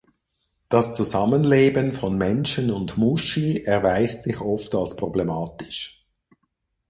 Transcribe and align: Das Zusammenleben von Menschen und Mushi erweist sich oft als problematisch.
Das 0.67 0.93
Zusammenleben 0.93 1.93
von 1.93 2.17
Menschen 2.17 2.71
und 2.71 2.97
Mushi 2.97 3.61
erweist 3.63 4.23
sich 4.23 4.39
oft 4.41 4.73
als 4.73 4.95
problematisch. 4.95 6.07